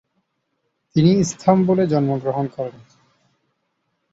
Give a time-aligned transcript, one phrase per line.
[0.95, 2.77] তিনি ইস্তাম্বুলে জন্মগ্রহণ করেন।